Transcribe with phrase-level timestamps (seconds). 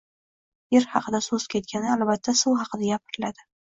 [0.75, 3.51] Yer haqida so‘z ketganda albatta suv haqida gapiriladi.